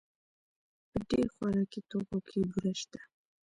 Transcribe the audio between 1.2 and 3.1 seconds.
خوراکي توکو کې بوره شته.